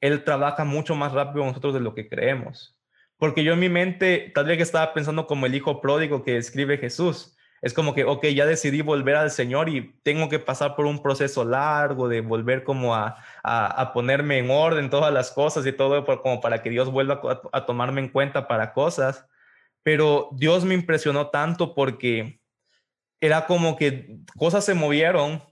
[0.00, 2.78] Él trabaja mucho más rápido nosotros de lo que creemos.
[3.16, 6.78] Porque yo en mi mente tal vez estaba pensando como el hijo pródigo que escribe
[6.78, 7.36] Jesús.
[7.60, 11.02] Es como que, ok, ya decidí volver al Señor y tengo que pasar por un
[11.02, 16.04] proceso largo de volver como a, a, ponerme en orden todas las cosas y todo
[16.22, 19.26] como para que Dios vuelva a, a tomarme en cuenta para cosas.
[19.82, 22.40] Pero Dios me impresionó tanto porque
[23.20, 25.42] era como que cosas se movieron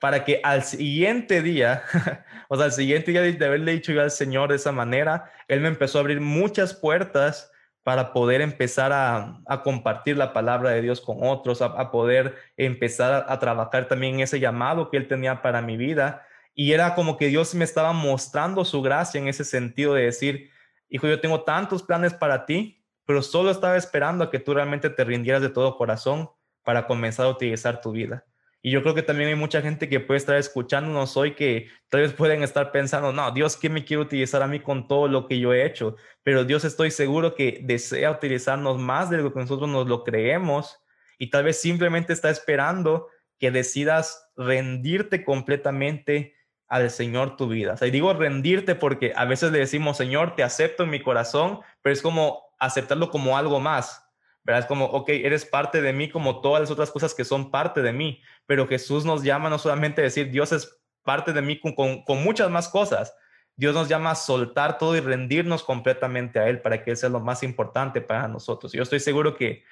[0.00, 1.82] para que al siguiente día,
[2.48, 5.60] o sea, al siguiente día de haberle dicho yo al Señor de esa manera, Él
[5.60, 7.49] me empezó a abrir muchas puertas
[7.82, 13.38] para poder empezar a, compartir la palabra de Dios con otros, a, poder empezar a,
[13.38, 16.26] trabajar también ese llamado que Él tenía para mi vida.
[16.54, 20.50] Y era como que Dios me estaba mostrando su gracia en ese sentido de decir,
[20.88, 24.90] hijo, yo tengo tantos planes para ti, pero solo estaba esperando a que tú realmente
[24.90, 26.30] te rindieras de todo corazón
[26.62, 28.24] para comenzar a utilizar tu vida.
[28.62, 32.02] Y yo creo que también hay mucha gente que puede estar escuchándonos hoy que tal
[32.02, 35.26] vez pueden estar pensando, no, Dios, ¿qué me quiere utilizar a mí con todo lo
[35.26, 35.96] que yo he hecho?
[36.22, 40.78] Pero Dios estoy seguro que desea utilizarnos más de lo que nosotros nos lo creemos
[41.18, 46.34] y tal vez simplemente está esperando que decidas rendirte completamente
[46.68, 47.72] al Señor tu vida.
[47.72, 51.02] O sea, y digo rendirte porque a veces le decimos, Señor, te acepto en mi
[51.02, 54.09] corazón, pero es como aceptarlo como algo más
[54.44, 54.60] ¿verdad?
[54.60, 57.82] Es como, ok, eres parte de mí como todas las otras cosas que son parte
[57.82, 61.60] de mí, pero Jesús nos llama no solamente a decir, Dios es parte de mí
[61.60, 63.14] con, con, muchas más cosas,
[63.56, 67.08] Dios nos llama a soltar todo y rendirnos completamente a Él para que Él sea
[67.08, 68.72] lo más importante para nosotros.
[68.72, 69.64] Yo estoy seguro que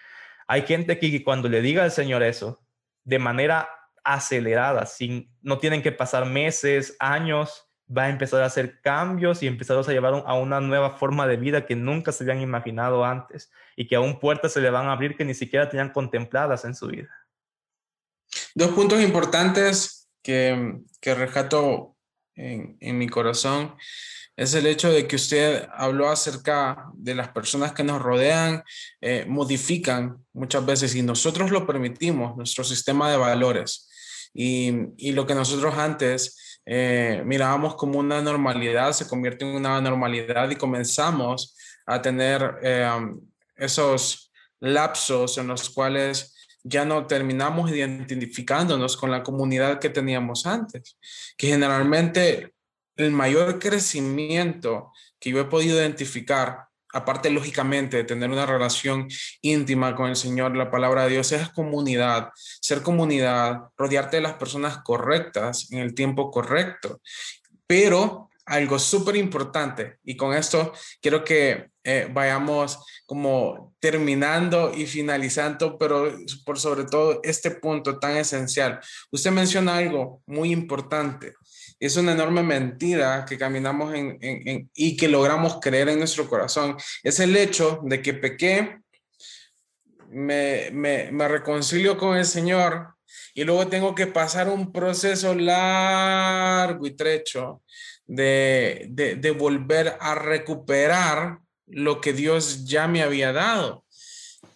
[0.46, 2.62] hay gente aquí que cuando le diga al Señor eso,
[3.04, 3.68] de manera
[4.04, 9.46] acelerada, sin, no tienen que pasar meses, años, va a empezar a hacer cambios y
[9.46, 13.50] empezar a llevar a una nueva forma de vida que nunca se habían imaginado antes
[13.76, 16.74] y que aún puertas se le van a abrir que ni siquiera tenían contempladas en
[16.74, 17.08] su vida.
[18.54, 21.96] Dos puntos importantes que, que rescato
[22.34, 23.74] en, en mi corazón
[24.38, 28.62] es el hecho de que usted habló acerca de las personas que nos rodean,
[29.00, 33.88] eh, modifican muchas veces y nosotros lo permitimos, nuestro sistema de valores.
[34.32, 39.80] Y, y lo que nosotros antes eh, mirábamos como una normalidad, se convierte en una
[39.80, 42.86] normalidad y comenzamos a tener eh,
[43.56, 50.98] esos lapsos en los cuales ya no terminamos identificándonos con la comunidad que teníamos antes,
[51.38, 52.52] que generalmente
[52.96, 56.67] el mayor crecimiento que yo he podido identificar
[56.98, 59.08] aparte lógicamente de tener una relación
[59.40, 64.34] íntima con el Señor, la palabra de Dios es comunidad, ser comunidad, rodearte de las
[64.34, 67.00] personas correctas en el tiempo correcto.
[67.66, 75.78] Pero algo súper importante, y con esto quiero que eh, vayamos como terminando y finalizando,
[75.78, 76.12] pero
[76.44, 78.80] por sobre todo este punto tan esencial.
[79.10, 81.34] Usted menciona algo muy importante
[81.80, 86.76] es una enorme mentira que caminamos en, y que logramos creer en nuestro corazón.
[87.02, 88.80] Es el hecho de que pequé,
[90.10, 92.94] me, me, reconcilio con el Señor
[93.34, 97.62] y luego tengo que pasar un proceso largo y trecho
[98.06, 103.84] de, de, volver a recuperar lo que Dios ya me había dado.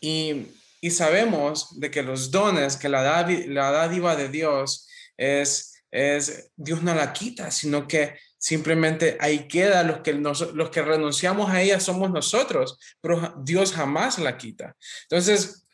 [0.00, 0.46] Y,
[0.80, 3.02] y sabemos de que los dones, que la,
[3.46, 9.84] la dádiva de Dios es es Dios no la quita, sino que simplemente ahí queda,
[9.84, 14.74] los que, los que renunciamos a ella somos nosotros, pero Dios jamás la quita.
[15.02, 15.64] Entonces,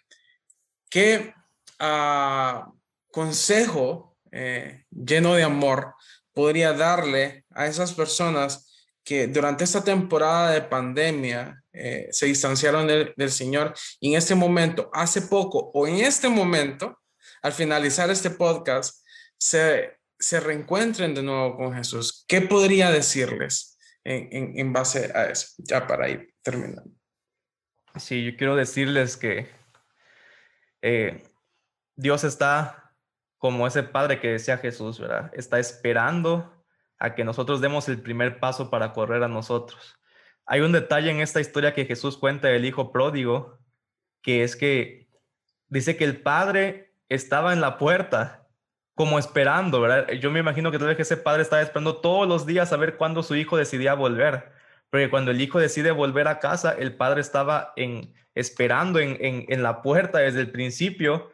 [0.90, 1.32] ¿qué
[1.78, 2.70] ah,
[3.10, 5.94] consejo eh, lleno de amor
[6.34, 8.68] podría darle a esas personas
[9.02, 14.90] que durante esta temporada de pandemia eh, se distanciaron del Señor y en este momento,
[14.92, 16.98] hace poco o en este momento,
[17.40, 19.02] al finalizar este podcast,
[19.38, 25.54] se se reencuentren de nuevo con Jesús, ¿qué podría decirles en, base a eso?
[25.58, 26.90] Ya para ir terminando.
[27.96, 29.48] Sí, yo quiero decirles que
[30.82, 31.22] eh,
[31.96, 32.94] Dios está
[33.38, 35.30] como ese padre que decía Jesús, ¿verdad?
[35.34, 36.64] Está esperando
[36.98, 39.96] a que nosotros demos el primer paso para correr a nosotros.
[40.44, 43.58] Hay un detalle en esta historia que Jesús cuenta del hijo pródigo,
[44.22, 45.08] que es que
[45.68, 48.47] dice que el padre estaba en la puerta
[48.98, 50.10] como esperando, ¿verdad?
[50.14, 52.96] Yo me imagino que tal vez ese padre estaba esperando todos los días a ver
[52.96, 54.50] cuándo su hijo decidía volver.
[54.90, 59.62] Porque cuando el hijo decide volver a casa, el padre estaba en, esperando en, en,
[59.62, 61.30] la puerta desde el principio.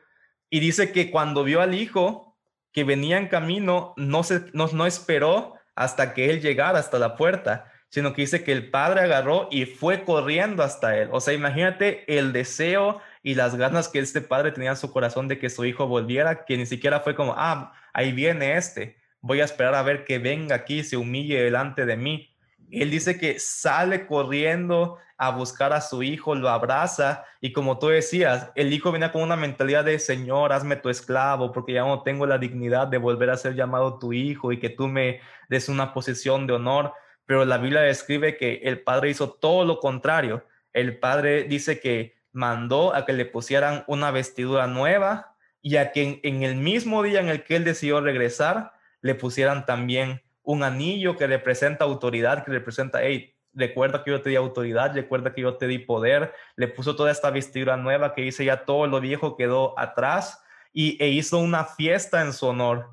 [0.51, 2.37] Y dice que cuando vio al hijo
[2.71, 7.17] que venía en camino, no, se, no, no esperó hasta que él llegara hasta la
[7.17, 11.11] puerta, sino que dice que el padre agarró y fue corriendo hasta él.
[11.13, 15.29] O sea, imagínate el deseo, y las ganas que este padre tenía en su corazón
[15.29, 19.43] de que su hijo volviera, que ni siquiera fue como, ah, ahí viene este, voy
[19.43, 22.35] a esperar a ver que venga aquí, se humille delante de mí.
[22.73, 27.87] Él dice que sale corriendo a buscar a su hijo, lo abraza y como tú
[27.87, 32.03] decías, el hijo viene con una mentalidad de Señor, hazme tu esclavo porque ya no
[32.03, 35.69] tengo la dignidad de volver a ser llamado tu hijo y que tú me des
[35.69, 36.93] una posición de honor.
[37.27, 40.45] Pero la Biblia describe que el padre hizo todo lo contrario.
[40.73, 46.21] El padre dice que mandó a que le pusieran una vestidura nueva y a que
[46.23, 51.17] en, el mismo día en el que él decidió regresar, le pusieran también un anillo
[51.17, 55.57] que representa autoridad, que representa, hey, recuerda que yo te di autoridad, recuerda que yo
[55.57, 59.37] te di poder, le puso toda esta vestidura nueva que dice ya todo lo viejo
[59.37, 62.91] quedó atrás y e hizo una fiesta en su honor,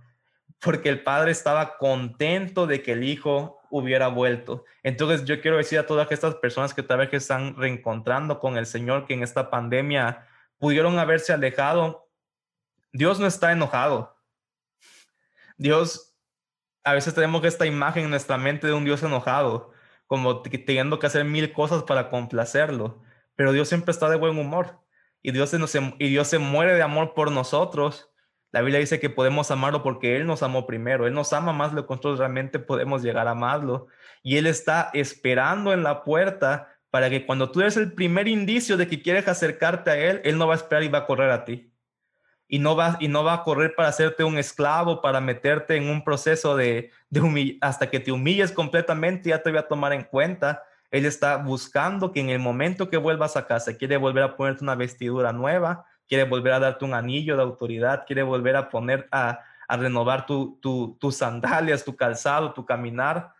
[0.60, 4.66] porque el padre estaba contento de que el hijo hubiera vuelto.
[4.84, 8.58] Entonces yo quiero decir a todas estas personas que tal vez que están reencontrando con
[8.58, 10.28] el Señor, que en esta pandemia
[10.60, 12.10] pudieron haberse alejado,
[12.94, 14.16] Dios no está enojado.
[15.58, 16.16] Dios,
[16.84, 19.72] a veces tenemos esta imagen en nuestra mente de un Dios enojado,
[20.08, 23.02] como teniendo que hacer mil cosas para complacerlo,
[23.36, 24.80] pero Dios siempre está de buen humor
[25.22, 28.11] y Dios, se, y Dios se muere de amor por nosotros
[28.52, 31.08] la Biblia dice que podemos amarlo porque Él nos amó primero.
[31.08, 33.88] Él nos ama más lo que realmente podemos llegar a amarlo.
[34.24, 38.76] Y Él está esperando en la puerta para que cuando tú eres el primer indicio
[38.76, 41.32] de que quieres acercarte a Él, Él no va a esperar y va a correr
[41.32, 41.74] a ti.
[42.50, 45.90] Y no va, y no va a correr para hacerte un esclavo, para meterte en
[45.90, 50.04] un proceso de, de hasta que te humilles completamente, ya te voy a tomar en
[50.04, 50.62] cuenta.
[50.90, 54.66] Él está buscando que en el momento que vuelvas a casa, quiere volver a ponerte
[54.66, 59.08] una vestidura nueva, quiere volver a darte un anillo de autoridad, quiere volver a poner,
[59.14, 60.60] a, renovar tu,
[61.00, 63.32] tus sandalias, tu calzado, tu caminar,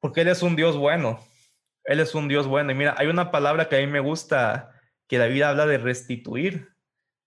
[0.00, 1.20] porque Él es un Dios bueno.
[1.84, 2.72] Él es un Dios bueno.
[2.72, 4.72] Y mira, hay una palabra que a mí me gusta,
[5.06, 6.74] que David habla de restituir.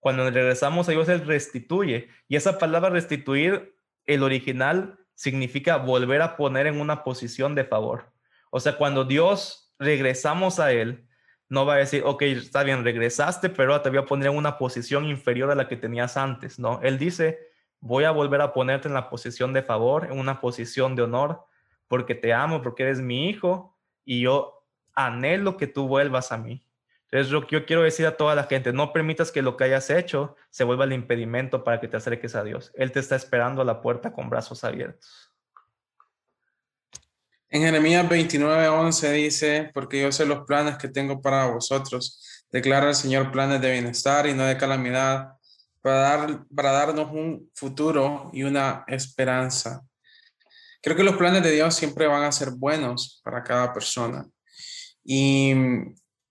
[0.02, 2.10] Cuando regresamos a Dios, Él restituye.
[2.28, 8.12] Y esa palabra restituir, el original, significa volver a poner en una posición de favor.
[8.50, 11.08] O sea, cuando Dios regresamos a Él,
[11.50, 14.58] no va a decir, ok, está bien, regresaste, pero te voy a poner en una
[14.58, 16.80] posición inferior a la que tenías antes, ¿no?
[16.82, 17.40] Él dice,
[17.80, 21.46] voy a volver a ponerte en la posición de favor, en una posición de honor,
[21.88, 24.66] porque te amo, porque eres mi hijo y yo
[24.96, 26.66] anhelo que tú vuelvas a mí.
[27.12, 29.66] Entonces, lo que yo quiero decir a toda la gente, no permitas que lo que
[29.66, 32.72] hayas hecho se vuelva el impedimento para que te acerques a Dios.
[32.76, 35.35] Él te está esperando a la puerta con brazos abiertos.
[37.50, 42.90] En Jeremías 29, 11 dice, porque yo sé los planes que tengo para vosotros, declara
[42.90, 45.30] el Señor planes de bienestar y no de calamidad,
[45.82, 49.82] para, dar, para darnos un futuro y una esperanza.
[50.82, 54.26] Creo que los planes de Dios siempre van a ser buenos para cada persona.
[55.04, 55.54] Y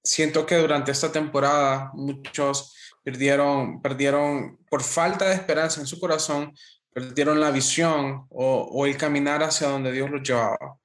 [0.03, 6.53] siento que durante esta temporada muchos perdieron, perdieron por falta de esperanza en su corazón,
[6.93, 10.79] perdieron la visión o, o el caminar hacia donde Dios los llevaba.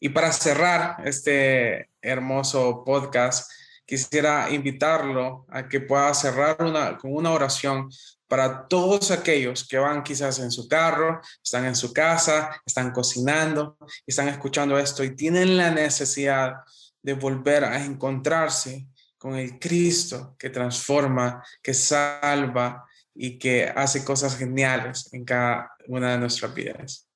[0.00, 3.50] Y para cerrar este hermoso podcast,
[3.84, 7.88] quisiera invitarlo a que pueda cerrar una, con una oración
[8.28, 13.78] para todos aquellos que van quizás en su carro, están en su casa, están cocinando,
[14.06, 16.56] están escuchando esto y tienen la necesidad
[17.02, 18.86] de volver a encontrarse
[19.16, 22.84] con el Cristo que transforma, que salva
[23.14, 27.08] y que hace cosas geniales en cada una de nuestras vidas.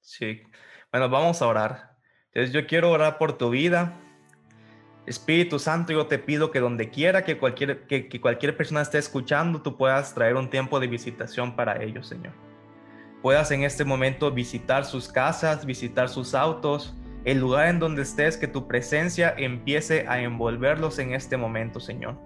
[0.00, 0.42] Sí,
[0.90, 1.95] bueno, vamos a orar.
[2.36, 3.94] Entonces yo quiero orar por tu vida.
[5.06, 9.62] Espíritu Santo, yo te pido que donde quiera que cualquier, que, cualquier persona esté escuchando,
[9.62, 12.34] tú puedas traer un tiempo de visitación para ellos, Señor.
[13.22, 18.36] Puedas en este momento visitar sus casas, visitar sus autos, el lugar en donde estés,
[18.36, 22.18] que tu presencia empiece a envolverlos en este momento, Señor.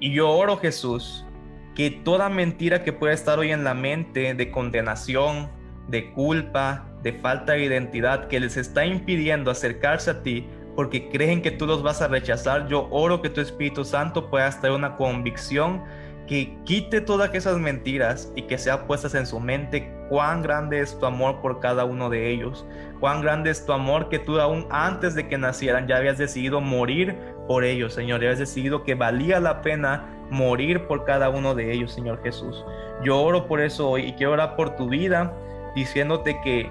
[0.00, 1.26] Y yo oro, Jesús,
[1.74, 5.50] que toda mentira que pueda estar hoy en la mente de condenación,
[5.88, 11.40] de culpa, de falta de identidad que les está impidiendo acercarse a ti porque creen
[11.40, 14.96] que tú los vas a rechazar, yo oro que tu Espíritu Santo pueda traer una
[14.96, 15.82] convicción
[16.26, 20.98] que quite todas esas mentiras y que sea puestas en su mente cuán grande es
[20.98, 22.66] tu amor por cada uno de ellos,
[23.00, 26.60] cuán grande es tu amor que tú aún antes de que nacieran ya habías decidido
[26.60, 27.16] morir
[27.46, 31.72] por ellos, Señor, ya habías decidido que valía la pena morir por cada uno de
[31.72, 32.64] ellos, Señor Jesús.
[33.04, 35.32] Yo oro por eso hoy y quiero orar por tu vida
[35.76, 36.68] diciéndote que,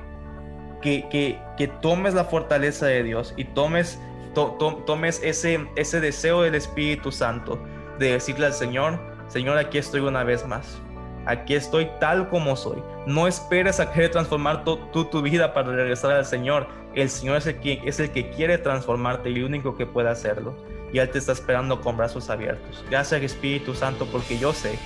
[0.81, 3.99] que, que, tomes la fortaleza de Dios y tomes,
[4.33, 7.57] tomes ese, ese deseo del Espíritu Santo
[7.97, 8.99] de decirle al Señor,
[9.29, 10.81] Señor, aquí estoy una vez más.
[11.25, 12.83] Aquí estoy tal como soy.
[13.07, 16.67] No esperes a querer transformar tu, tu, vida para regresar al Señor.
[16.93, 20.09] El Señor es el, que, es el que quiere transformarte y el único que puede
[20.09, 20.55] hacerlo.
[20.93, 22.85] Y Él te está esperando con brazos abiertos.
[22.89, 24.77] Gracias Espíritu Santo porque yo sé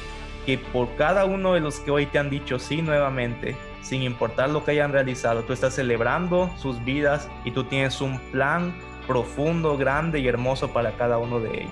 [0.45, 4.49] que por cada uno de los que hoy te han dicho sí nuevamente, sin importar
[4.49, 8.75] lo que hayan realizado, tú estás celebrando sus vidas y tú tienes un plan
[9.07, 11.71] profundo, grande y hermoso para cada uno de ellos.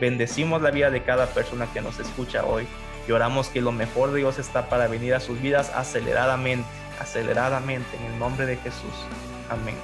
[0.00, 2.66] Bendecimos la vida de cada persona que nos escucha hoy
[3.06, 6.68] y oramos que lo mejor de Dios está para venir a sus vidas aceleradamente,
[7.00, 9.06] aceleradamente, en el nombre de Jesús.
[9.48, 9.76] Amén.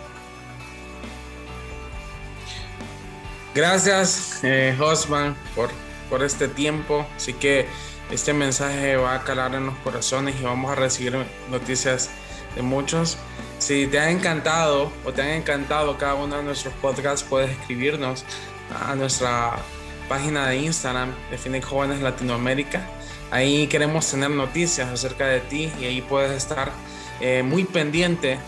[3.55, 4.77] Gracias, eh,
[5.55, 5.71] por,
[6.09, 7.07] por este tiempo.
[7.17, 7.67] Así que
[8.11, 11.17] este mensaje va a calar en los corazones y vamos a recibir
[11.51, 12.11] noticias
[12.55, 13.19] de muchos.
[13.59, 18.25] Si te ha encantado o te han encantado cada uno de nuestros podcasts, puedes escribirnos
[18.87, 19.57] a nuestra
[20.09, 22.87] página de Instagram de Jóvenes Latinoamérica.
[23.31, 26.73] Ahí queremos tener noticias acerca de ti y ahí puedes estar
[27.21, 28.39] eh, muy pendiente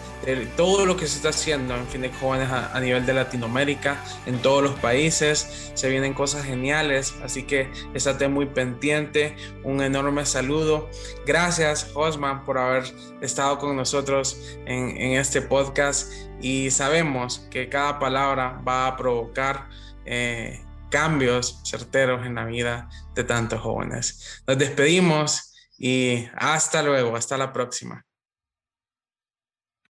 [0.56, 4.40] todo lo que se está haciendo en fin de jóvenes a, nivel de Latinoamérica, en
[4.42, 5.72] todos los países.
[5.74, 9.36] Se vienen cosas geniales, así que estate muy pendiente.
[9.64, 10.90] Un enorme saludo.
[11.26, 12.84] Gracias, Osman, por haber
[13.20, 19.68] estado con nosotros en, este podcast y sabemos que cada palabra va a provocar
[20.04, 20.60] eh,
[20.90, 24.42] cambios certeros en la vida de tantos jóvenes.
[24.46, 28.04] Nos despedimos y hasta luego, hasta la próxima.